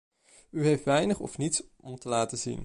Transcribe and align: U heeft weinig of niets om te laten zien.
U 0.51 0.65
heeft 0.65 0.83
weinig 0.83 1.19
of 1.19 1.37
niets 1.37 1.63
om 1.77 1.99
te 1.99 2.09
laten 2.09 2.37
zien. 2.37 2.59